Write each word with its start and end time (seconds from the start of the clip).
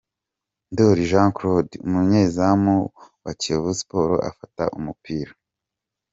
Ndoli 0.71 1.03
Jean 1.11 1.29
Claude 1.37 1.73
umunyezamu 1.87 2.75
wa 3.23 3.31
Kiyovu 3.39 3.73
Sport 3.79 4.21
afata 4.29 4.63
umupira. 4.77 5.31